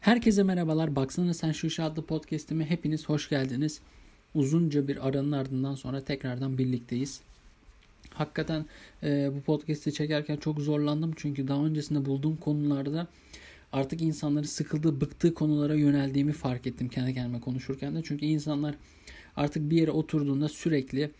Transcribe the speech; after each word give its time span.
Herkese 0.00 0.42
merhabalar. 0.42 0.96
Baksana 0.96 1.34
sen 1.34 1.52
şu 1.52 1.66
işe 1.66 1.82
adlı 1.82 2.02
podcast'ime 2.02 2.70
hepiniz 2.70 3.08
hoş 3.08 3.28
geldiniz. 3.28 3.80
Uzunca 4.34 4.88
bir 4.88 5.08
aranın 5.08 5.32
ardından 5.32 5.74
sonra 5.74 6.00
tekrardan 6.00 6.58
birlikteyiz. 6.58 7.20
Hakikaten 8.14 8.66
e, 9.02 9.30
bu 9.36 9.40
podcast'i 9.40 9.92
çekerken 9.92 10.36
çok 10.36 10.60
zorlandım. 10.60 11.12
Çünkü 11.16 11.48
daha 11.48 11.64
öncesinde 11.64 12.04
bulduğum 12.04 12.36
konularda 12.36 13.06
artık 13.72 14.02
insanları 14.02 14.46
sıkıldığı, 14.46 15.00
bıktığı 15.00 15.34
konulara 15.34 15.74
yöneldiğimi 15.74 16.32
fark 16.32 16.66
ettim 16.66 16.88
kendi 16.88 17.14
kendime 17.14 17.40
konuşurken 17.40 17.96
de. 17.96 18.00
Çünkü 18.04 18.26
insanlar 18.26 18.74
artık 19.36 19.70
bir 19.70 19.76
yere 19.76 19.90
oturduğunda 19.90 20.48
sürekli 20.48 21.10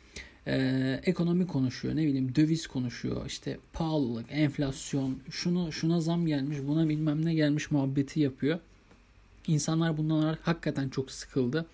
e, 0.47 1.01
ekonomi 1.05 1.47
konuşuyor, 1.47 1.97
ne 1.97 2.07
bileyim 2.07 2.35
döviz 2.35 2.67
konuşuyor, 2.67 3.27
işte 3.27 3.59
pahalılık, 3.73 4.27
enflasyon, 4.31 5.19
şunu 5.31 5.73
şuna 5.73 6.01
zam 6.01 6.27
gelmiş, 6.27 6.59
buna 6.67 6.89
bilmem 6.89 7.25
ne 7.25 7.35
gelmiş 7.35 7.71
muhabbeti 7.71 8.21
yapıyor. 8.21 8.59
İnsanlar 9.47 9.97
bundan 9.97 10.37
hakikaten 10.43 10.89
çok 10.89 11.11
sıkıldı. 11.11 11.67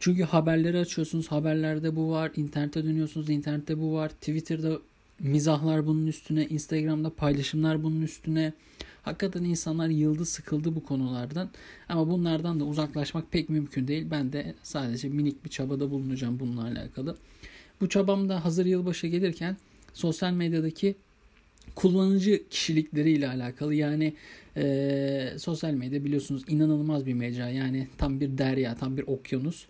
Çünkü 0.00 0.22
haberleri 0.22 0.78
açıyorsunuz, 0.78 1.28
haberlerde 1.28 1.96
bu 1.96 2.10
var, 2.10 2.32
internete 2.36 2.84
dönüyorsunuz, 2.84 3.30
internette 3.30 3.80
bu 3.80 3.92
var, 3.92 4.08
Twitter'da 4.08 4.78
mizahlar 5.20 5.86
bunun 5.86 6.06
üstüne, 6.06 6.46
Instagram'da 6.46 7.10
paylaşımlar 7.10 7.82
bunun 7.82 8.02
üstüne. 8.02 8.52
Hakikaten 9.02 9.44
insanlar 9.44 9.88
yıldı 9.88 10.24
sıkıldı 10.24 10.74
bu 10.74 10.84
konulardan. 10.84 11.50
Ama 11.88 12.10
bunlardan 12.10 12.60
da 12.60 12.64
uzaklaşmak 12.64 13.32
pek 13.32 13.48
mümkün 13.48 13.88
değil. 13.88 14.06
Ben 14.10 14.32
de 14.32 14.54
sadece 14.62 15.08
minik 15.08 15.44
bir 15.44 15.50
çabada 15.50 15.90
bulunacağım 15.90 16.40
bununla 16.40 16.62
alakalı. 16.62 17.16
Bu 17.80 17.88
çabam 17.88 18.28
da 18.28 18.44
hazır 18.44 18.66
yılbaşı 18.66 19.06
gelirken 19.06 19.56
sosyal 19.92 20.32
medyadaki 20.32 20.96
kullanıcı 21.78 22.48
kişilikleriyle 22.50 23.28
alakalı. 23.28 23.74
Yani 23.74 24.14
e, 24.56 25.34
sosyal 25.38 25.72
medya 25.72 26.04
biliyorsunuz 26.04 26.42
inanılmaz 26.48 27.06
bir 27.06 27.14
mecra. 27.14 27.48
Yani 27.48 27.88
tam 27.98 28.20
bir 28.20 28.38
derya, 28.38 28.74
tam 28.74 28.96
bir 28.96 29.02
okyanus. 29.06 29.66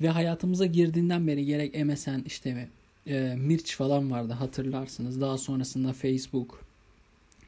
Ve 0.00 0.08
hayatımıza 0.08 0.66
girdiğinden 0.66 1.26
beri 1.26 1.46
gerek 1.46 1.84
MSN 1.84 2.22
işte 2.26 2.68
e, 3.06 3.34
Mirç 3.38 3.76
falan 3.76 4.10
vardı 4.10 4.32
hatırlarsınız. 4.32 5.20
Daha 5.20 5.38
sonrasında 5.38 5.92
Facebook, 5.92 6.64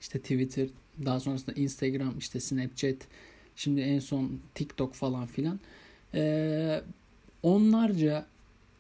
işte 0.01 0.19
Twitter, 0.19 0.69
daha 1.05 1.21
sonrasında 1.21 1.53
Instagram, 1.61 2.19
işte 2.19 2.41
Snapchat, 2.41 2.97
şimdi 3.57 3.81
en 3.81 3.99
son 3.99 4.41
TikTok 4.55 4.95
falan 4.95 5.27
filan. 5.27 5.61
E, 6.15 6.81
onlarca 7.43 8.27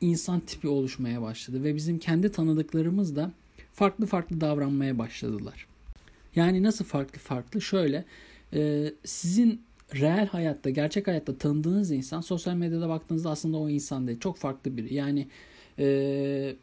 insan 0.00 0.40
tipi 0.40 0.68
oluşmaya 0.68 1.22
başladı 1.22 1.64
ve 1.64 1.74
bizim 1.74 1.98
kendi 1.98 2.32
tanıdıklarımız 2.32 3.16
da 3.16 3.32
farklı 3.78 4.06
farklı 4.06 4.40
davranmaya 4.40 4.98
başladılar. 4.98 5.66
Yani 6.36 6.62
nasıl 6.62 6.84
farklı 6.84 7.18
farklı? 7.18 7.60
Şöyle 7.60 8.04
e, 8.54 8.92
sizin 9.04 9.62
reel 9.94 10.26
hayatta, 10.26 10.70
gerçek 10.70 11.06
hayatta 11.06 11.38
tanıdığınız 11.38 11.90
insan 11.90 12.20
sosyal 12.20 12.54
medyada 12.54 12.88
baktığınızda 12.88 13.30
aslında 13.30 13.56
o 13.56 13.68
insan 13.68 14.06
değil. 14.06 14.20
Çok 14.20 14.36
farklı 14.36 14.76
biri. 14.76 14.94
Yani 14.94 15.26
e, 15.78 16.54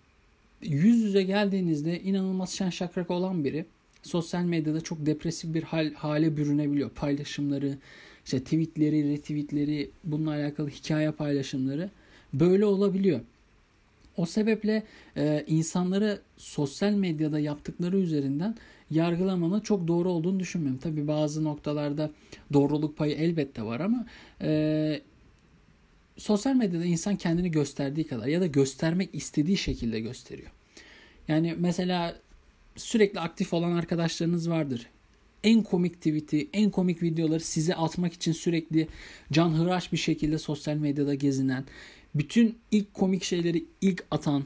yüz 0.61 1.03
yüze 1.03 1.23
geldiğinizde 1.23 2.02
inanılmaz 2.02 2.53
şen 2.53 2.69
şakrak 2.69 3.11
olan 3.11 3.44
biri 3.44 3.66
sosyal 4.03 4.44
medyada 4.44 4.81
çok 4.81 5.05
depresif 5.05 5.53
bir 5.53 5.63
hal, 5.63 5.94
hale 5.94 6.38
bürünebiliyor. 6.38 6.89
Paylaşımları, 6.89 7.77
işte 8.25 8.39
tweetleri, 8.39 9.11
retweetleri, 9.11 9.89
bununla 10.03 10.31
alakalı 10.31 10.69
hikaye 10.69 11.11
paylaşımları 11.11 11.89
böyle 12.33 12.66
olabiliyor. 12.66 13.19
O 14.17 14.25
sebeple 14.25 14.83
e, 15.17 15.44
insanları 15.47 16.21
sosyal 16.38 16.91
medyada 16.91 17.39
yaptıkları 17.39 17.97
üzerinden 17.97 18.55
yargılamanın 18.91 19.59
çok 19.59 19.88
doğru 19.88 20.11
olduğunu 20.11 20.39
düşünmüyorum. 20.39 20.80
Tabi 20.80 21.07
bazı 21.07 21.44
noktalarda 21.44 22.11
doğruluk 22.53 22.97
payı 22.97 23.16
elbette 23.16 23.63
var 23.63 23.80
ama 23.80 24.05
e, 24.41 25.02
sosyal 26.17 26.55
medyada 26.55 26.85
insan 26.85 27.16
kendini 27.16 27.52
gösterdiği 27.52 28.07
kadar 28.07 28.27
ya 28.27 28.41
da 28.41 28.47
göstermek 28.47 29.09
istediği 29.16 29.57
şekilde 29.57 30.00
gösteriyor. 30.00 30.51
Yani 31.28 31.56
mesela 31.59 32.16
sürekli 32.75 33.19
aktif 33.19 33.53
olan 33.53 33.72
arkadaşlarınız 33.72 34.50
vardır. 34.50 34.88
En 35.44 35.63
komik 35.63 35.95
tweet'i, 35.95 36.50
en 36.53 36.72
komik 36.72 37.03
videoları 37.03 37.39
size 37.39 37.75
atmak 37.75 38.13
için 38.13 38.31
sürekli 38.31 38.88
canhıraş 39.31 39.91
bir 39.91 39.97
şekilde 39.97 40.38
sosyal 40.38 40.75
medyada 40.75 41.13
gezinen, 41.13 41.66
bütün 42.15 42.57
ilk 42.71 42.93
komik 42.93 43.23
şeyleri 43.23 43.65
ilk 43.81 44.05
atan 44.11 44.43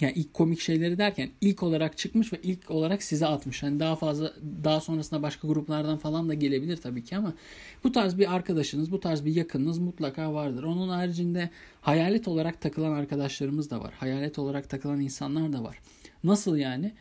yani 0.00 0.12
ilk 0.16 0.34
komik 0.34 0.60
şeyleri 0.60 0.98
derken 0.98 1.30
ilk 1.40 1.62
olarak 1.62 1.98
çıkmış 1.98 2.32
ve 2.32 2.38
ilk 2.42 2.70
olarak 2.70 3.02
size 3.02 3.26
atmış. 3.26 3.62
Hani 3.62 3.80
daha 3.80 3.96
fazla 3.96 4.32
daha 4.64 4.80
sonrasında 4.80 5.22
başka 5.22 5.48
gruplardan 5.48 5.98
falan 5.98 6.28
da 6.28 6.34
gelebilir 6.34 6.76
tabii 6.76 7.04
ki 7.04 7.16
ama 7.16 7.34
bu 7.84 7.92
tarz 7.92 8.18
bir 8.18 8.34
arkadaşınız, 8.34 8.92
bu 8.92 9.00
tarz 9.00 9.24
bir 9.24 9.34
yakınınız 9.34 9.78
mutlaka 9.78 10.34
vardır. 10.34 10.62
Onun 10.62 10.88
haricinde 10.88 11.50
hayalet 11.80 12.28
olarak 12.28 12.60
takılan 12.60 12.92
arkadaşlarımız 12.92 13.70
da 13.70 13.80
var. 13.80 13.94
Hayalet 13.98 14.38
olarak 14.38 14.70
takılan 14.70 15.00
insanlar 15.00 15.52
da 15.52 15.64
var. 15.64 15.78
Nasıl 16.24 16.56
yani? 16.56 16.92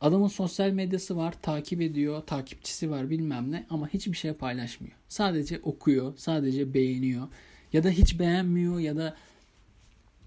Adamın 0.00 0.28
sosyal 0.28 0.70
medyası 0.70 1.16
var, 1.16 1.34
takip 1.42 1.80
ediyor, 1.80 2.22
takipçisi 2.22 2.90
var 2.90 3.10
bilmem 3.10 3.52
ne 3.52 3.66
ama 3.70 3.88
hiçbir 3.88 4.16
şey 4.16 4.32
paylaşmıyor. 4.32 4.94
Sadece 5.08 5.60
okuyor, 5.62 6.12
sadece 6.16 6.74
beğeniyor 6.74 7.28
ya 7.72 7.84
da 7.84 7.90
hiç 7.90 8.18
beğenmiyor 8.18 8.78
ya 8.78 8.96
da 8.96 9.16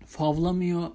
favlamıyor. 0.05 0.89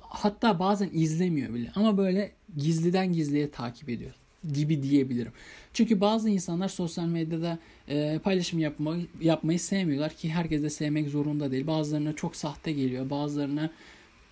Hatta 0.00 0.58
bazen 0.58 0.90
izlemiyor 0.92 1.54
bile 1.54 1.70
ama 1.74 1.98
böyle 1.98 2.32
gizliden 2.56 3.12
gizliye 3.12 3.50
takip 3.50 3.88
ediyor 3.88 4.14
gibi 4.52 4.82
diyebilirim. 4.82 5.32
Çünkü 5.72 6.00
bazı 6.00 6.30
insanlar 6.30 6.68
sosyal 6.68 7.06
medyada 7.06 7.58
e, 7.88 8.20
paylaşım 8.24 8.58
yapmayı, 8.58 9.06
yapmayı 9.20 9.60
sevmiyorlar 9.60 10.14
ki 10.14 10.30
herkes 10.30 10.62
de 10.62 10.70
sevmek 10.70 11.08
zorunda 11.08 11.50
değil. 11.50 11.66
Bazılarına 11.66 12.12
çok 12.12 12.36
sahte 12.36 12.72
geliyor, 12.72 13.10
bazılarına 13.10 13.70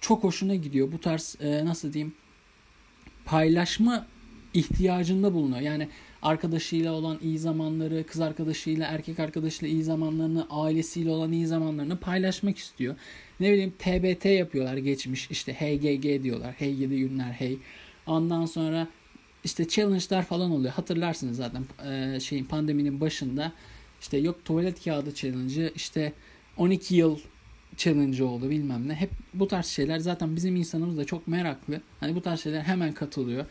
çok 0.01 0.25
hoşuna 0.25 0.55
gidiyor. 0.55 0.93
Bu 0.93 1.01
tarz 1.01 1.37
e, 1.41 1.65
nasıl 1.65 1.93
diyeyim 1.93 2.15
paylaşma 3.25 4.07
ihtiyacında 4.55 5.35
bulunuyor. 5.35 5.61
Yani 5.61 5.89
arkadaşıyla 6.23 6.93
olan 6.93 7.19
iyi 7.23 7.39
zamanları, 7.39 8.07
kız 8.07 8.21
arkadaşıyla, 8.21 8.87
erkek 8.87 9.21
arkadaşıyla 9.21 9.75
iyi 9.75 9.83
zamanlarını, 9.83 10.47
ailesiyle 10.51 11.11
olan 11.11 11.33
iyi 11.33 11.47
zamanlarını 11.47 12.01
paylaşmak 12.01 12.59
istiyor. 12.59 12.95
Ne 13.41 13.53
bileyim 13.53 13.75
TBT 13.79 14.25
yapıyorlar 14.25 14.77
geçmiş 14.77 15.31
işte 15.31 15.53
hey 15.53 15.81
GG 15.81 16.23
diyorlar. 16.23 16.55
Hey 16.59 16.75
gidi 16.77 16.99
günler 16.99 17.33
hey. 17.33 17.59
Ondan 18.07 18.47
sonra 18.47 18.89
işte 19.45 19.69
challenge'lar 19.69 20.23
falan 20.23 20.51
oluyor. 20.51 20.73
Hatırlarsınız 20.73 21.37
zaten 21.37 21.65
e, 21.91 22.21
şeyin 22.21 22.45
pandeminin 22.45 23.01
başında 23.01 23.53
işte 24.01 24.19
yok 24.19 24.45
tuvalet 24.45 24.85
kağıdı 24.85 25.15
challenge'ı 25.15 25.73
işte 25.75 26.13
12 26.57 26.97
yıl 26.97 27.19
challenge 27.77 28.25
oldu 28.25 28.51
bilmem 28.51 28.89
ne. 28.89 28.95
Hep 28.95 29.11
bu 29.35 29.49
tarz 29.49 29.67
şeyler 29.67 29.99
zaten 29.99 30.37
bizim 30.37 30.57
insanımız 30.57 30.97
da 30.97 31.05
çok 31.05 31.29
meraklı. 31.29 31.81
Hani 32.01 32.15
bu 32.15 32.23
tarz 32.23 32.41
şeyler 32.41 32.61
hemen 32.61 32.93
katılıyor. 32.93 33.47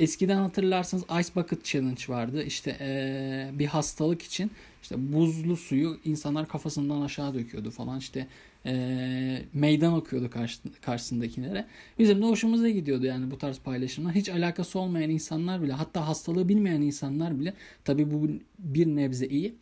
Eskiden 0.00 0.36
hatırlarsanız 0.36 1.04
Ice 1.20 1.34
Bucket 1.36 1.64
Challenge 1.64 2.02
vardı. 2.08 2.42
İşte 2.42 2.76
ee, 2.80 3.50
bir 3.52 3.66
hastalık 3.66 4.22
için 4.22 4.50
işte 4.82 5.12
buzlu 5.12 5.56
suyu 5.56 5.98
insanlar 6.04 6.48
kafasından 6.48 7.00
aşağı 7.00 7.34
döküyordu 7.34 7.70
falan. 7.70 7.98
İşte 7.98 8.26
ee, 8.66 9.42
meydan 9.54 9.92
okuyordu 9.92 10.30
karşı, 10.30 10.58
karşısındakilere. 10.82 11.66
Bizim 11.98 12.22
de 12.22 12.26
hoşumuza 12.26 12.68
gidiyordu 12.68 13.06
yani 13.06 13.30
bu 13.30 13.38
tarz 13.38 13.58
paylaşımlar. 13.58 14.14
Hiç 14.14 14.28
alakası 14.28 14.78
olmayan 14.78 15.10
insanlar 15.10 15.62
bile 15.62 15.72
hatta 15.72 16.08
hastalığı 16.08 16.48
bilmeyen 16.48 16.80
insanlar 16.80 17.40
bile 17.40 17.54
tabi 17.84 18.10
bu 18.10 18.28
bir 18.58 18.86
nebze 18.86 19.26
iyi. 19.26 19.54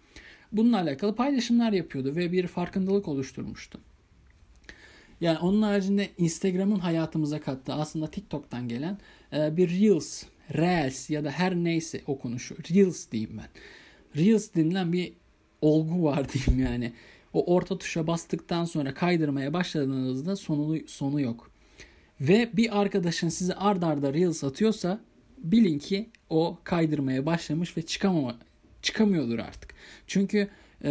Bununla 0.53 0.77
alakalı 0.81 1.15
paylaşımlar 1.15 1.73
yapıyordu 1.73 2.17
ve 2.17 2.33
bir 2.33 2.47
farkındalık 2.47 3.09
oluşturmuştu. 3.09 3.81
Yani 5.21 5.39
onun 5.39 5.63
haricinde 5.63 6.09
Instagram'ın 6.19 6.79
hayatımıza 6.79 7.41
kattığı 7.41 7.75
aslında 7.75 8.11
TikTok'tan 8.11 8.69
gelen 8.69 8.99
e, 9.33 9.57
bir 9.57 9.81
Reels, 9.81 10.25
Reels 10.55 11.11
ya 11.11 11.25
da 11.25 11.31
her 11.31 11.55
neyse 11.55 12.01
o 12.07 12.19
konuşu. 12.19 12.57
Reels 12.75 13.11
diyeyim 13.11 13.39
ben. 13.39 13.49
Reels 14.23 14.55
denilen 14.55 14.93
bir 14.93 15.13
olgu 15.63 16.05
var 16.05 16.27
diyeyim 16.33 16.65
yani. 16.65 16.93
O 17.33 17.55
orta 17.55 17.79
tuşa 17.79 18.07
bastıktan 18.07 18.65
sonra 18.65 18.95
kaydırmaya 18.95 19.53
başladığınızda 19.53 20.37
sonu, 20.37 20.79
sonu 20.87 21.21
yok. 21.21 21.51
Ve 22.21 22.51
bir 22.53 22.81
arkadaşın 22.81 23.29
size 23.29 23.55
ard 23.55 23.83
arda 23.83 24.15
Reels 24.15 24.45
atıyorsa 24.45 25.01
bilin 25.39 25.79
ki 25.79 26.09
o 26.31 26.59
kaydırmaya 26.65 27.27
başlamış 27.27 27.77
ve 27.77 27.83
çıkamama, 27.83 28.39
çıkamıyordur 28.83 29.39
artık. 29.39 29.75
Çünkü 30.07 30.49
e, 30.85 30.91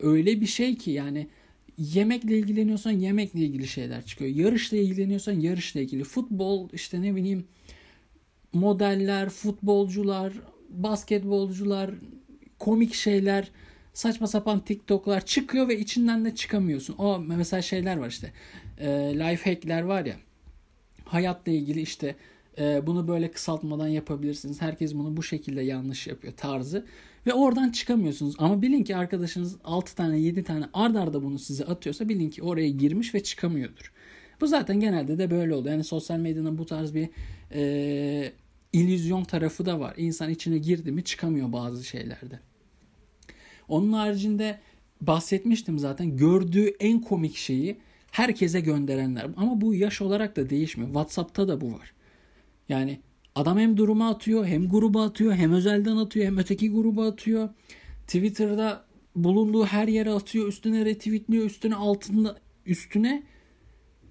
öyle 0.00 0.40
bir 0.40 0.46
şey 0.46 0.76
ki 0.76 0.90
yani 0.90 1.28
yemekle 1.78 2.38
ilgileniyorsan 2.38 2.90
yemekle 2.90 3.40
ilgili 3.40 3.66
şeyler 3.66 4.04
çıkıyor. 4.04 4.30
Yarışla 4.30 4.76
ilgileniyorsan 4.76 5.32
yarışla 5.32 5.80
ilgili. 5.80 6.04
Futbol 6.04 6.68
işte 6.72 7.02
ne 7.02 7.16
bileyim 7.16 7.44
modeller, 8.52 9.28
futbolcular, 9.28 10.32
basketbolcular, 10.68 11.90
komik 12.58 12.94
şeyler, 12.94 13.50
saçma 13.92 14.26
sapan 14.26 14.64
TikTok'lar 14.64 15.26
çıkıyor 15.26 15.68
ve 15.68 15.78
içinden 15.78 16.24
de 16.24 16.34
çıkamıyorsun. 16.34 16.94
O 16.98 17.18
mesela 17.18 17.62
şeyler 17.62 17.96
var 17.96 18.08
işte. 18.08 18.32
E, 18.78 18.88
life 19.14 19.50
hack'ler 19.50 19.82
var 19.82 20.04
ya. 20.04 20.16
Hayatla 21.04 21.52
ilgili 21.52 21.80
işte 21.80 22.16
e, 22.58 22.86
bunu 22.86 23.08
böyle 23.08 23.30
kısaltmadan 23.30 23.88
yapabilirsiniz. 23.88 24.62
Herkes 24.62 24.94
bunu 24.94 25.16
bu 25.16 25.22
şekilde 25.22 25.62
yanlış 25.62 26.06
yapıyor 26.06 26.34
tarzı. 26.36 26.86
Ve 27.26 27.34
oradan 27.34 27.70
çıkamıyorsunuz. 27.70 28.34
Ama 28.38 28.62
bilin 28.62 28.84
ki 28.84 28.96
arkadaşınız 28.96 29.56
6 29.64 29.94
tane 29.94 30.18
7 30.18 30.44
tane 30.44 30.64
ard 30.72 30.94
arda 30.94 31.22
bunu 31.22 31.38
size 31.38 31.64
atıyorsa 31.64 32.08
bilin 32.08 32.30
ki 32.30 32.42
oraya 32.42 32.68
girmiş 32.68 33.14
ve 33.14 33.22
çıkamıyordur. 33.22 33.92
Bu 34.40 34.46
zaten 34.46 34.80
genelde 34.80 35.18
de 35.18 35.30
böyle 35.30 35.54
oluyor. 35.54 35.72
Yani 35.72 35.84
sosyal 35.84 36.18
medyanın 36.18 36.58
bu 36.58 36.66
tarz 36.66 36.94
bir 36.94 37.08
e, 37.54 38.32
illüzyon 38.72 39.24
tarafı 39.24 39.66
da 39.66 39.80
var. 39.80 39.94
İnsan 39.96 40.30
içine 40.30 40.58
girdi 40.58 40.92
mi 40.92 41.04
çıkamıyor 41.04 41.52
bazı 41.52 41.84
şeylerde. 41.84 42.40
Onun 43.68 43.92
haricinde 43.92 44.58
bahsetmiştim 45.00 45.78
zaten. 45.78 46.16
Gördüğü 46.16 46.66
en 46.80 47.00
komik 47.00 47.36
şeyi 47.36 47.76
herkese 48.10 48.60
gönderenler. 48.60 49.26
Ama 49.36 49.60
bu 49.60 49.74
yaş 49.74 50.02
olarak 50.02 50.36
da 50.36 50.50
değişmiyor. 50.50 50.88
WhatsApp'ta 50.88 51.48
da 51.48 51.60
bu 51.60 51.72
var. 51.72 51.92
Yani 52.68 53.00
adam 53.36 53.58
hem 53.58 53.76
duruma 53.76 54.10
atıyor, 54.10 54.46
hem 54.46 54.68
gruba 54.68 55.04
atıyor, 55.04 55.34
hem 55.34 55.52
özelden 55.52 55.96
atıyor, 55.96 56.26
hem 56.26 56.38
öteki 56.38 56.70
gruba 56.70 57.08
atıyor. 57.08 57.48
Twitter'da 58.06 58.84
bulunduğu 59.16 59.64
her 59.64 59.88
yere 59.88 60.10
atıyor, 60.10 60.48
üstüne 60.48 60.84
retweetliyor, 60.84 61.44
üstüne 61.44 61.74
altında 61.74 62.36
üstüne 62.66 63.22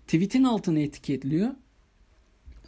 tweet'in 0.07 0.44
altını 0.44 0.80
etiketliyor. 0.80 1.50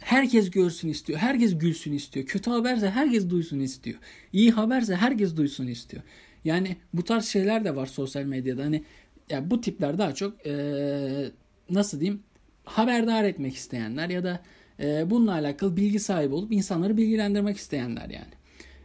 Herkes 0.00 0.50
görsün 0.50 0.88
istiyor. 0.88 1.18
Herkes 1.18 1.58
gülsün 1.58 1.92
istiyor. 1.92 2.26
Kötü 2.26 2.50
haberse 2.50 2.90
herkes 2.90 3.30
duysun 3.30 3.60
istiyor. 3.60 3.98
İyi 4.32 4.50
haberse 4.50 4.96
herkes 4.96 5.36
duysun 5.36 5.66
istiyor. 5.66 6.02
Yani 6.44 6.76
bu 6.94 7.04
tarz 7.04 7.24
şeyler 7.24 7.64
de 7.64 7.76
var 7.76 7.86
sosyal 7.86 8.24
medyada. 8.24 8.64
Hani 8.64 8.84
ya 9.30 9.50
bu 9.50 9.60
tipler 9.60 9.98
daha 9.98 10.14
çok 10.14 10.46
ee, 10.46 11.30
nasıl 11.70 12.00
diyeyim 12.00 12.22
haberdar 12.64 13.24
etmek 13.24 13.54
isteyenler 13.54 14.10
ya 14.10 14.24
da 14.24 14.42
e, 14.80 15.10
bununla 15.10 15.32
alakalı 15.32 15.76
bilgi 15.76 16.00
sahibi 16.00 16.34
olup 16.34 16.52
insanları 16.52 16.96
bilgilendirmek 16.96 17.56
isteyenler 17.56 18.10
yani. 18.10 18.38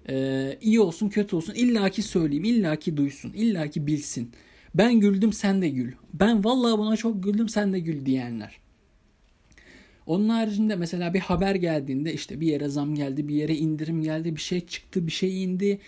E, 0.10 0.58
iyi 0.62 0.80
olsun 0.80 1.10
kötü 1.10 1.36
olsun 1.36 1.54
illaki 1.54 2.02
söyleyeyim 2.02 2.44
illaki 2.44 2.98
duysun 2.98 3.34
illaki 3.34 3.88
bilsin. 3.88 4.32
Ben 4.76 5.00
güldüm 5.00 5.34
sen 5.34 5.62
de 5.62 5.70
gül. 5.70 5.94
Ben 6.14 6.44
vallahi 6.44 6.78
buna 6.78 6.98
çok 6.98 7.24
güldüm 7.24 7.50
sen 7.50 7.74
de 7.74 7.80
gül 7.80 8.06
diyenler. 8.06 8.60
Onun 10.06 10.30
haricinde 10.30 10.76
mesela 10.76 11.14
bir 11.14 11.20
haber 11.20 11.56
geldiğinde 11.56 12.14
işte 12.14 12.40
bir 12.40 12.48
yere 12.48 12.70
zam 12.70 12.96
geldi, 12.96 13.28
bir 13.28 13.36
yere 13.36 13.56
indirim 13.56 14.02
geldi, 14.02 14.36
bir 14.36 14.42
şey 14.42 14.66
çıktı, 14.66 15.08
bir 15.08 15.12
şey 15.12 15.44
indi. 15.44 15.80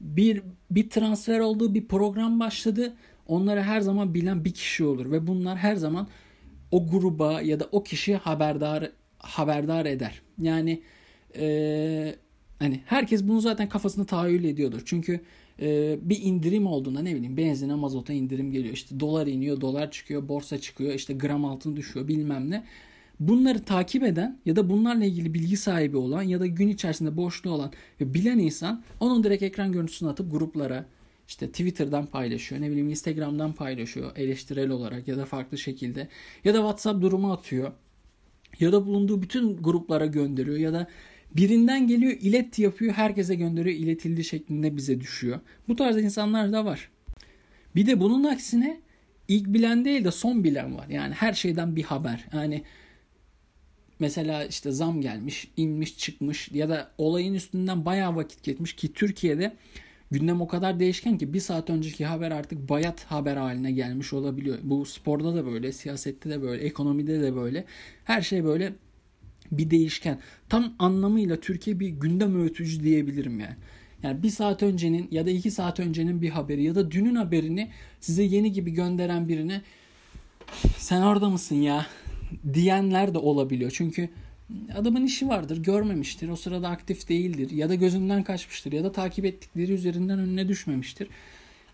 Bir 0.00 0.42
bir 0.70 0.90
transfer 0.90 1.40
oldu, 1.40 1.74
bir 1.74 1.86
program 1.88 2.40
başladı. 2.40 2.94
Onları 3.26 3.62
her 3.62 3.80
zaman 3.80 4.14
bilen 4.14 4.44
bir 4.44 4.54
kişi 4.54 4.84
olur 4.84 5.10
ve 5.10 5.26
bunlar 5.26 5.58
her 5.58 5.76
zaman 5.76 6.08
o 6.70 6.86
gruba 6.86 7.42
ya 7.42 7.60
da 7.60 7.68
o 7.72 7.82
kişiye 7.82 8.16
haberdar 8.16 8.90
haberdar 9.22 9.86
eder. 9.86 10.22
Yani 10.38 10.82
e, 11.36 12.14
hani 12.58 12.80
herkes 12.86 13.24
bunu 13.24 13.40
zaten 13.40 13.68
kafasında 13.68 14.06
tahayyül 14.06 14.44
ediyordur. 14.44 14.82
Çünkü 14.84 15.20
e, 15.60 15.98
bir 16.02 16.22
indirim 16.22 16.66
olduğunda 16.66 17.02
ne 17.02 17.14
bileyim 17.14 17.36
benzine 17.36 17.74
mazota 17.74 18.12
indirim 18.12 18.52
geliyor. 18.52 18.74
İşte 18.74 19.00
dolar 19.00 19.26
iniyor, 19.26 19.60
dolar 19.60 19.90
çıkıyor, 19.90 20.28
borsa 20.28 20.58
çıkıyor, 20.58 20.94
işte 20.94 21.14
gram 21.14 21.44
altın 21.44 21.76
düşüyor 21.76 22.08
bilmem 22.08 22.50
ne. 22.50 22.64
Bunları 23.20 23.64
takip 23.64 24.02
eden 24.02 24.38
ya 24.46 24.56
da 24.56 24.70
bunlarla 24.70 25.04
ilgili 25.04 25.34
bilgi 25.34 25.56
sahibi 25.56 25.96
olan 25.96 26.22
ya 26.22 26.40
da 26.40 26.46
gün 26.46 26.68
içerisinde 26.68 27.16
boşluğu 27.16 27.50
olan 27.50 27.72
ve 28.00 28.14
bilen 28.14 28.38
insan 28.38 28.82
onun 29.00 29.24
direkt 29.24 29.42
ekran 29.42 29.72
görüntüsünü 29.72 30.08
atıp 30.08 30.32
gruplara 30.32 30.86
işte 31.28 31.46
Twitter'dan 31.48 32.06
paylaşıyor, 32.06 32.60
ne 32.60 32.70
bileyim 32.70 32.88
Instagram'dan 32.88 33.52
paylaşıyor 33.52 34.16
eleştirel 34.16 34.70
olarak 34.70 35.08
ya 35.08 35.16
da 35.16 35.24
farklı 35.24 35.58
şekilde 35.58 36.08
ya 36.44 36.54
da 36.54 36.58
WhatsApp 36.58 37.02
durumu 37.02 37.32
atıyor 37.32 37.72
ya 38.60 38.72
da 38.72 38.86
bulunduğu 38.86 39.22
bütün 39.22 39.56
gruplara 39.56 40.06
gönderiyor 40.06 40.56
ya 40.56 40.72
da 40.72 40.86
birinden 41.36 41.86
geliyor 41.86 42.12
ilet 42.20 42.58
yapıyor 42.58 42.92
herkese 42.92 43.34
gönderiyor 43.34 43.76
iletildi 43.76 44.24
şeklinde 44.24 44.76
bize 44.76 45.00
düşüyor. 45.00 45.40
Bu 45.68 45.76
tarz 45.76 45.96
insanlar 45.96 46.52
da 46.52 46.64
var. 46.64 46.90
Bir 47.76 47.86
de 47.86 48.00
bunun 48.00 48.24
aksine 48.24 48.80
ilk 49.28 49.46
bilen 49.46 49.84
değil 49.84 50.04
de 50.04 50.10
son 50.10 50.44
bilen 50.44 50.76
var. 50.76 50.88
Yani 50.88 51.14
her 51.14 51.32
şeyden 51.32 51.76
bir 51.76 51.82
haber. 51.82 52.24
Yani 52.32 52.62
mesela 53.98 54.44
işte 54.44 54.70
zam 54.70 55.00
gelmiş, 55.00 55.50
inmiş, 55.56 55.98
çıkmış 55.98 56.50
ya 56.52 56.68
da 56.68 56.90
olayın 56.98 57.34
üstünden 57.34 57.84
bayağı 57.84 58.16
vakit 58.16 58.42
geçmiş 58.42 58.72
ki 58.72 58.92
Türkiye'de 58.92 59.56
gündem 60.10 60.40
o 60.40 60.48
kadar 60.48 60.80
değişken 60.80 61.18
ki 61.18 61.32
bir 61.32 61.40
saat 61.40 61.70
önceki 61.70 62.06
haber 62.06 62.30
artık 62.30 62.68
bayat 62.68 63.04
haber 63.04 63.36
haline 63.36 63.72
gelmiş 63.72 64.12
olabiliyor. 64.12 64.58
Bu 64.62 64.84
sporda 64.84 65.34
da 65.34 65.46
böyle, 65.46 65.72
siyasette 65.72 66.30
de 66.30 66.42
böyle, 66.42 66.62
ekonomide 66.62 67.22
de 67.22 67.36
böyle. 67.36 67.64
Her 68.04 68.22
şey 68.22 68.44
böyle 68.44 68.72
bir 69.52 69.70
değişken. 69.70 70.18
Tam 70.48 70.74
anlamıyla 70.78 71.40
Türkiye 71.40 71.80
bir 71.80 71.88
gündem 71.88 72.42
öğütücü 72.42 72.82
diyebilirim 72.82 73.40
yani. 73.40 73.56
Yani 74.02 74.22
bir 74.22 74.30
saat 74.30 74.62
öncenin 74.62 75.08
ya 75.10 75.26
da 75.26 75.30
iki 75.30 75.50
saat 75.50 75.80
öncenin 75.80 76.22
bir 76.22 76.30
haberi 76.30 76.62
ya 76.62 76.74
da 76.74 76.90
dünün 76.90 77.14
haberini 77.14 77.70
size 78.00 78.22
yeni 78.22 78.52
gibi 78.52 78.70
gönderen 78.70 79.28
birine 79.28 79.62
sen 80.76 81.02
orada 81.02 81.30
mısın 81.30 81.56
ya 81.56 81.86
diyenler 82.54 83.14
de 83.14 83.18
olabiliyor. 83.18 83.70
Çünkü 83.74 84.08
adamın 84.74 85.04
işi 85.04 85.28
vardır, 85.28 85.62
görmemiştir, 85.62 86.28
o 86.28 86.36
sırada 86.36 86.68
aktif 86.68 87.08
değildir 87.08 87.50
ya 87.50 87.68
da 87.68 87.74
gözünden 87.74 88.22
kaçmıştır 88.22 88.72
ya 88.72 88.84
da 88.84 88.92
takip 88.92 89.24
ettikleri 89.24 89.72
üzerinden 89.72 90.18
önüne 90.18 90.48
düşmemiştir. 90.48 91.08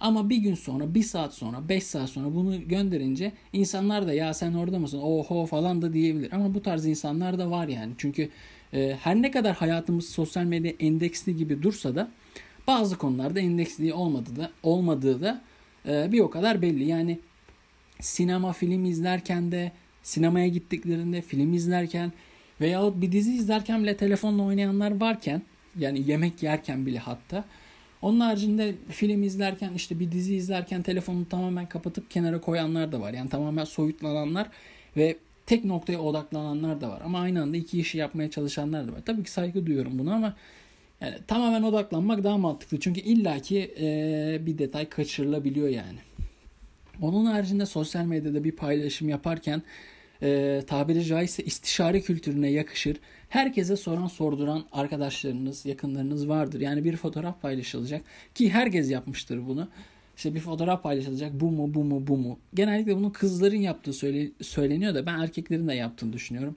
Ama 0.01 0.31
bir 0.31 0.37
gün 0.37 0.55
sonra, 0.55 0.95
bir 0.95 1.03
saat 1.03 1.35
sonra, 1.35 1.69
beş 1.69 1.83
saat 1.83 2.11
sonra 2.11 2.35
bunu 2.35 2.69
gönderince 2.69 3.33
insanlar 3.53 4.07
da 4.07 4.13
ya 4.13 4.35
sen 4.35 4.55
orada 4.55 4.79
mısın, 4.79 4.99
oho 4.99 5.47
falan 5.47 5.83
da 5.83 5.93
diyebilir. 5.93 6.33
Ama 6.33 6.55
bu 6.55 6.63
tarz 6.63 6.87
insanlar 6.87 7.39
da 7.39 7.51
var 7.51 7.69
yani. 7.69 7.93
Çünkü 7.99 8.29
e, 8.73 8.97
her 9.01 9.23
ne 9.23 9.31
kadar 9.31 9.57
hayatımız 9.57 10.09
sosyal 10.09 10.45
medya 10.45 10.73
endeksli 10.81 11.37
gibi 11.37 11.63
dursa 11.63 11.95
da 11.95 12.11
bazı 12.67 12.99
konularda 12.99 13.41
endeksli 13.41 13.93
olmadığı 13.93 14.37
da, 14.37 14.51
olmadığı 14.63 15.23
da 15.23 15.43
e, 15.89 16.13
bir 16.13 16.21
o 16.21 16.31
kadar 16.31 16.63
belli. 16.63 16.85
Yani 16.85 17.19
sinema 18.01 18.53
film 18.53 18.85
izlerken 18.85 19.53
de, 19.53 19.73
sinemaya 20.03 20.49
gittiklerinde, 20.49 21.23
film 21.23 21.53
izlerken 21.53 22.13
Veyahut 22.61 23.01
bir 23.01 23.13
dizi 23.13 23.35
izlerken 23.35 23.83
bile 23.83 23.97
telefonla 23.97 24.43
oynayanlar 24.43 25.01
varken 25.01 25.43
yani 25.79 26.11
yemek 26.11 26.43
yerken 26.43 26.87
bile 26.87 26.99
hatta 26.99 27.45
onun 28.03 28.21
haricinde 28.21 28.75
film 28.91 29.23
izlerken 29.23 29.73
işte 29.75 30.01
bir 30.01 30.13
dizi 30.13 30.35
izlerken 30.35 30.83
telefonu 30.83 31.29
tamamen 31.29 31.67
kapatıp 31.67 32.11
kenara 32.11 32.41
koyanlar 32.41 32.93
da 32.93 33.01
var. 33.01 33.13
Yani 33.13 33.31
tamamen 33.31 33.65
soyutlananlar 33.65 34.49
ve 34.97 35.17
tek 35.47 35.65
noktaya 35.65 36.01
odaklananlar 36.01 36.81
da 36.81 36.89
var. 36.89 37.01
Ama 37.05 37.21
aynı 37.21 37.43
anda 37.43 37.57
iki 37.57 37.81
işi 37.81 37.99
yapmaya 37.99 38.31
çalışanlar 38.31 38.89
da 38.89 38.93
var. 38.93 39.01
Tabii 39.07 39.23
ki 39.23 39.31
saygı 39.31 39.67
duyuyorum 39.67 39.99
buna 39.99 40.15
ama 40.15 40.37
yani 41.01 41.15
tamamen 41.27 41.63
odaklanmak 41.63 42.25
daha 42.25 42.39
mantıklı. 42.39 42.81
Çünkü 42.81 43.01
illaki 43.01 43.75
e, 43.81 44.47
bir 44.47 44.59
detay 44.59 44.89
kaçırılabiliyor 44.89 45.69
yani. 45.69 45.99
Onun 47.03 47.27
haricinde 47.27 47.67
sosyal 47.67 48.05
medyada 48.05 48.45
bir 48.45 48.53
paylaşım 48.53 49.09
yaparken 49.09 49.63
e, 50.23 50.63
tabiri 50.67 51.05
caizse 51.05 51.45
istişare 51.45 52.01
kültürüne 52.01 52.51
yakışır. 52.51 52.97
Herkese 53.29 53.77
soran 53.77 54.07
sorduran 54.07 54.65
arkadaşlarınız, 54.73 55.67
yakınlarınız 55.67 56.29
vardır. 56.29 56.61
Yani 56.61 56.85
bir 56.85 56.97
fotoğraf 56.97 57.43
paylaşılacak 57.43 58.03
ki 58.35 58.51
herkes 58.51 58.91
yapmıştır 58.91 59.47
bunu. 59.47 59.69
İşte 60.17 60.35
bir 60.35 60.41
fotoğraf 60.41 60.83
paylaşılacak 60.83 61.41
bu 61.41 61.51
mu 61.51 61.75
bu 61.75 61.85
mu 61.85 62.07
bu 62.07 62.17
mu. 62.17 62.39
Genellikle 62.55 62.97
bunu 62.97 63.13
kızların 63.13 63.57
yaptığı 63.57 63.93
söyle, 63.93 64.31
söyleniyor 64.43 64.95
da 64.95 65.07
ben 65.07 65.19
erkeklerin 65.19 65.69
de 65.69 65.75
yaptığını 65.75 66.13
düşünüyorum. 66.13 66.57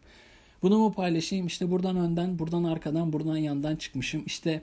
Bunu 0.61 0.77
mu 0.77 0.93
paylaşayım 0.93 1.47
işte 1.47 1.71
buradan 1.71 1.97
önden, 1.97 2.39
buradan 2.39 2.63
arkadan, 2.63 3.13
buradan 3.13 3.37
yandan 3.37 3.75
çıkmışım. 3.75 4.23
İşte 4.25 4.61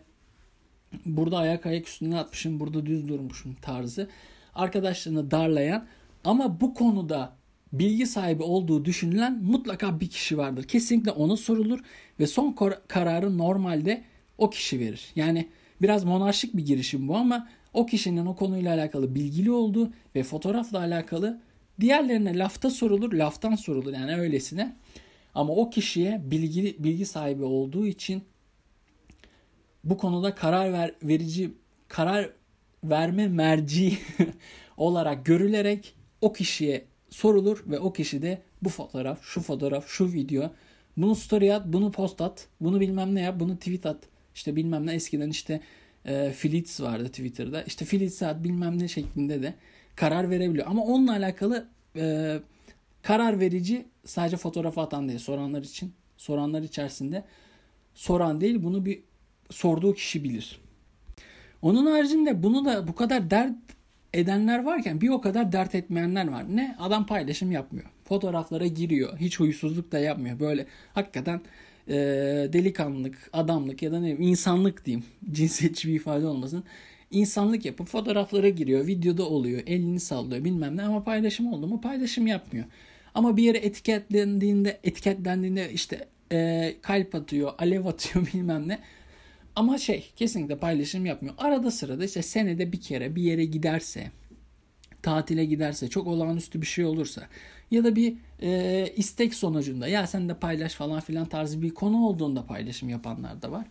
burada 1.06 1.38
ayak 1.38 1.66
ayak 1.66 1.88
üstüne 1.88 2.18
atmışım, 2.18 2.60
burada 2.60 2.86
düz 2.86 3.08
durmuşum 3.08 3.54
tarzı. 3.62 4.08
Arkadaşlarını 4.54 5.30
darlayan 5.30 5.86
ama 6.24 6.60
bu 6.60 6.74
konuda 6.74 7.32
bilgi 7.78 8.06
sahibi 8.06 8.42
olduğu 8.42 8.84
düşünülen 8.84 9.42
mutlaka 9.42 10.00
bir 10.00 10.10
kişi 10.10 10.38
vardır. 10.38 10.64
Kesinlikle 10.64 11.10
ona 11.10 11.36
sorulur 11.36 11.80
ve 12.20 12.26
son 12.26 12.56
kararı 12.88 13.38
normalde 13.38 14.04
o 14.38 14.50
kişi 14.50 14.80
verir. 14.80 15.12
Yani 15.16 15.48
biraz 15.82 16.04
monarşik 16.04 16.56
bir 16.56 16.66
girişim 16.66 17.08
bu 17.08 17.16
ama 17.16 17.48
o 17.74 17.86
kişinin 17.86 18.26
o 18.26 18.36
konuyla 18.36 18.74
alakalı 18.74 19.14
bilgili 19.14 19.50
olduğu 19.50 19.92
ve 20.14 20.22
fotoğrafla 20.22 20.78
alakalı 20.78 21.40
diğerlerine 21.80 22.38
lafta 22.38 22.70
sorulur, 22.70 23.12
laftan 23.12 23.54
sorulur 23.54 23.92
yani 23.92 24.16
öylesine. 24.16 24.76
Ama 25.34 25.52
o 25.52 25.70
kişiye 25.70 26.20
bilgi, 26.24 26.76
bilgi 26.78 27.06
sahibi 27.06 27.44
olduğu 27.44 27.86
için 27.86 28.22
bu 29.84 29.98
konuda 29.98 30.34
karar 30.34 30.72
ver, 30.72 30.94
verici 31.02 31.50
karar 31.88 32.30
verme 32.84 33.28
merci 33.28 33.98
olarak 34.76 35.26
görülerek 35.26 35.94
o 36.20 36.32
kişiye 36.32 36.84
sorulur 37.10 37.64
ve 37.66 37.78
o 37.78 37.92
kişi 37.92 38.22
de 38.22 38.42
bu 38.62 38.68
fotoğraf, 38.68 39.22
şu 39.22 39.40
fotoğraf, 39.40 39.88
şu 39.88 40.12
video, 40.12 40.50
bunu 40.96 41.14
story 41.14 41.54
at, 41.54 41.66
bunu 41.66 41.90
post 41.90 42.20
at, 42.20 42.48
bunu 42.60 42.80
bilmem 42.80 43.14
ne 43.14 43.20
yap, 43.20 43.40
bunu 43.40 43.56
tweet 43.56 43.86
at. 43.86 43.98
İşte 44.34 44.56
bilmem 44.56 44.86
ne 44.86 44.94
eskiden 44.94 45.30
işte 45.30 45.60
e, 46.04 46.32
Flits 46.32 46.80
vardı 46.80 47.08
Twitter'da. 47.08 47.62
İşte 47.62 47.84
Flits 47.84 48.22
at 48.22 48.44
bilmem 48.44 48.78
ne 48.78 48.88
şeklinde 48.88 49.42
de 49.42 49.54
karar 49.96 50.30
verebiliyor. 50.30 50.66
Ama 50.66 50.82
onunla 50.82 51.12
alakalı 51.12 51.68
e, 51.96 52.36
karar 53.02 53.40
verici 53.40 53.86
sadece 54.04 54.36
fotoğraf 54.36 54.78
atan 54.78 55.08
değil 55.08 55.18
soranlar 55.18 55.62
için, 55.62 55.92
soranlar 56.16 56.62
içerisinde 56.62 57.24
soran 57.94 58.40
değil 58.40 58.62
bunu 58.62 58.84
bir 58.84 59.02
sorduğu 59.50 59.94
kişi 59.94 60.24
bilir. 60.24 60.60
Onun 61.62 61.86
haricinde 61.86 62.42
bunu 62.42 62.64
da 62.64 62.88
bu 62.88 62.94
kadar 62.94 63.30
dert 63.30 63.54
edenler 64.14 64.64
varken 64.64 65.00
bir 65.00 65.08
o 65.08 65.20
kadar 65.20 65.52
dert 65.52 65.74
etmeyenler 65.74 66.28
var. 66.28 66.56
Ne? 66.56 66.76
Adam 66.78 67.06
paylaşım 67.06 67.52
yapmıyor. 67.52 67.86
Fotoğraflara 68.04 68.66
giriyor. 68.66 69.18
Hiç 69.18 69.40
huysuzluk 69.40 69.92
da 69.92 69.98
yapmıyor. 69.98 70.40
Böyle 70.40 70.66
hakikaten 70.94 71.40
e, 71.88 71.94
delikanlılık, 72.52 73.30
adamlık 73.32 73.82
ya 73.82 73.92
da 73.92 74.00
ne 74.00 74.10
insanlık 74.10 74.84
diyeyim. 74.84 75.04
Cinsiyetçi 75.32 75.88
bir 75.88 75.94
ifade 75.94 76.26
olmasın. 76.26 76.64
İnsanlık 77.10 77.64
yapıp 77.64 77.88
fotoğraflara 77.88 78.48
giriyor. 78.48 78.86
Videoda 78.86 79.28
oluyor. 79.28 79.62
Elini 79.66 80.00
sallıyor 80.00 80.44
bilmem 80.44 80.76
ne 80.76 80.82
ama 80.82 81.04
paylaşım 81.04 81.52
oldu 81.52 81.66
mu 81.66 81.80
paylaşım 81.80 82.26
yapmıyor. 82.26 82.66
Ama 83.14 83.36
bir 83.36 83.42
yere 83.42 83.58
etiketlendiğinde 83.58 84.80
etiketlendiğinde 84.84 85.72
işte 85.72 86.06
e, 86.32 86.74
kalp 86.82 87.14
atıyor, 87.14 87.52
alev 87.58 87.84
atıyor 87.86 88.26
bilmem 88.34 88.68
ne. 88.68 88.78
Ama 89.56 89.78
şey 89.78 90.10
kesinlikle 90.16 90.58
paylaşım 90.58 91.06
yapmıyor. 91.06 91.34
Arada 91.38 91.70
sırada 91.70 92.04
işte 92.04 92.22
senede 92.22 92.72
bir 92.72 92.80
kere 92.80 93.16
bir 93.16 93.22
yere 93.22 93.44
giderse, 93.44 94.10
tatile 95.02 95.44
giderse, 95.44 95.88
çok 95.88 96.06
olağanüstü 96.06 96.60
bir 96.62 96.66
şey 96.66 96.84
olursa 96.84 97.28
ya 97.70 97.84
da 97.84 97.96
bir 97.96 98.16
e, 98.42 98.92
istek 98.96 99.34
sonucunda 99.34 99.88
ya 99.88 100.06
sen 100.06 100.28
de 100.28 100.34
paylaş 100.34 100.74
falan 100.74 101.00
filan 101.00 101.26
tarzı 101.26 101.62
bir 101.62 101.70
konu 101.70 102.06
olduğunda 102.06 102.46
paylaşım 102.46 102.88
yapanlar 102.88 103.42
da 103.42 103.50
var. 103.52 103.66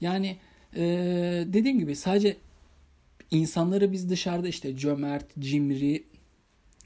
Yani 0.00 0.36
e, 0.76 0.82
dediğim 1.46 1.78
gibi 1.78 1.96
sadece 1.96 2.36
insanları 3.30 3.92
biz 3.92 4.10
dışarıda 4.10 4.48
işte 4.48 4.76
cömert, 4.76 5.26
cimri, 5.38 6.04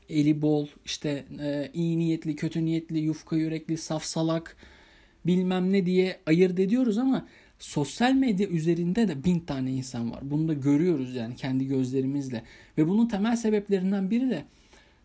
eli 0.08 0.42
bol, 0.42 0.66
işte 0.84 1.24
e, 1.40 1.70
iyi 1.74 1.98
niyetli, 1.98 2.36
kötü 2.36 2.64
niyetli, 2.64 2.98
yufka 2.98 3.36
yürekli, 3.36 3.76
saf 3.76 4.04
salak 4.04 4.56
bilmem 5.26 5.72
ne 5.72 5.86
diye 5.86 6.20
ayırt 6.26 6.58
ediyoruz 6.60 6.98
ama 6.98 7.26
sosyal 7.58 8.12
medya 8.12 8.48
üzerinde 8.48 9.08
de 9.08 9.24
bin 9.24 9.40
tane 9.40 9.72
insan 9.72 10.10
var. 10.10 10.20
Bunu 10.22 10.48
da 10.48 10.52
görüyoruz 10.52 11.14
yani 11.14 11.36
kendi 11.36 11.66
gözlerimizle. 11.66 12.42
Ve 12.78 12.88
bunun 12.88 13.06
temel 13.06 13.36
sebeplerinden 13.36 14.10
biri 14.10 14.30
de 14.30 14.44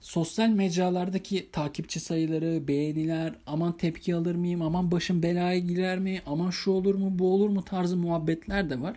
sosyal 0.01 0.49
mecralardaki 0.49 1.51
takipçi 1.51 1.99
sayıları, 1.99 2.67
beğeniler, 2.67 3.33
aman 3.47 3.77
tepki 3.77 4.15
alır 4.15 4.35
mıyım, 4.35 4.61
aman 4.61 4.91
başım 4.91 5.23
belaya 5.23 5.59
girer 5.59 5.99
mi, 5.99 6.21
aman 6.25 6.49
şu 6.49 6.71
olur 6.71 6.95
mu, 6.95 7.19
bu 7.19 7.33
olur 7.33 7.49
mu 7.49 7.63
tarzı 7.63 7.97
muhabbetler 7.97 8.69
de 8.69 8.81
var. 8.81 8.95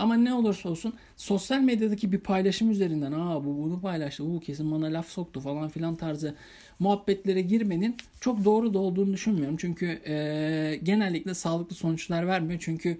Ama 0.00 0.14
ne 0.14 0.34
olursa 0.34 0.68
olsun 0.68 0.94
sosyal 1.16 1.60
medyadaki 1.60 2.12
bir 2.12 2.18
paylaşım 2.18 2.70
üzerinden 2.70 3.12
aa 3.12 3.44
bu 3.44 3.58
bunu 3.58 3.80
paylaştı, 3.80 4.24
bu 4.24 4.40
kesin 4.40 4.72
bana 4.72 4.86
laf 4.86 5.08
soktu 5.08 5.40
falan 5.40 5.68
filan 5.68 5.96
tarzı 5.96 6.34
muhabbetlere 6.78 7.40
girmenin 7.40 7.96
çok 8.20 8.44
doğru 8.44 8.74
da 8.74 8.78
olduğunu 8.78 9.12
düşünmüyorum. 9.12 9.56
Çünkü 9.56 9.86
e, 10.06 10.80
genellikle 10.82 11.34
sağlıklı 11.34 11.76
sonuçlar 11.76 12.26
vermiyor. 12.26 12.60
Çünkü 12.64 12.98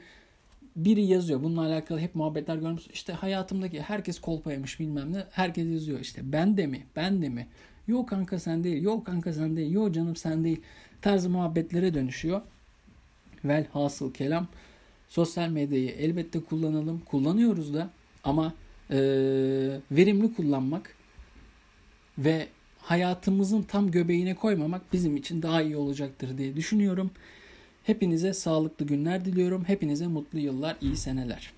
biri 0.76 1.02
yazıyor. 1.02 1.42
Bununla 1.42 1.60
alakalı 1.66 2.00
hep 2.00 2.14
muhabbetler 2.14 2.56
görmüş. 2.56 2.86
İşte 2.92 3.12
hayatımdaki 3.12 3.82
herkes 3.82 4.20
kolpa 4.20 4.52
yemiş 4.52 4.80
bilmem 4.80 5.12
ne. 5.12 5.24
Herkes 5.30 5.66
yazıyor 5.66 6.00
işte 6.00 6.32
ben 6.32 6.56
de 6.56 6.66
mi? 6.66 6.86
Ben 6.96 7.22
de 7.22 7.28
mi? 7.28 7.46
Yok 7.88 8.08
kanka 8.08 8.38
sen 8.38 8.64
değil. 8.64 8.82
Yok 8.82 9.06
kanka 9.06 9.32
sen 9.32 9.56
değil. 9.56 9.72
Yok 9.72 9.94
canım 9.94 10.16
sen 10.16 10.44
değil. 10.44 10.60
Tarzı 11.02 11.30
muhabbetlere 11.30 11.94
dönüşüyor. 11.94 12.40
Velhasıl 13.44 14.12
kelam 14.12 14.46
sosyal 15.10 15.48
medyayı 15.48 15.88
elbette 15.88 16.40
kullanalım. 16.40 17.00
Kullanıyoruz 17.00 17.74
da 17.74 17.90
ama 18.24 18.54
e, 18.90 18.98
verimli 19.90 20.34
kullanmak 20.34 20.96
ve 22.18 22.48
hayatımızın 22.78 23.62
tam 23.62 23.90
göbeğine 23.90 24.34
koymamak 24.34 24.92
bizim 24.92 25.16
için 25.16 25.42
daha 25.42 25.62
iyi 25.62 25.76
olacaktır 25.76 26.38
diye 26.38 26.56
düşünüyorum. 26.56 27.10
Hepinize 27.82 28.32
sağlıklı 28.32 28.86
günler 28.86 29.24
diliyorum. 29.24 29.64
Hepinize 29.64 30.06
mutlu 30.06 30.38
yıllar, 30.38 30.76
iyi 30.80 30.96
seneler. 30.96 31.52